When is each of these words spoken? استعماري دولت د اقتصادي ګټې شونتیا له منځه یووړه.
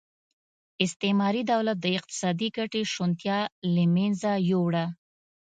استعماري 0.83 1.43
دولت 1.51 1.77
د 1.81 1.85
اقتصادي 1.99 2.47
ګټې 2.57 2.81
شونتیا 2.93 3.39
له 3.73 3.83
منځه 3.95 4.31
یووړه. 4.49 4.85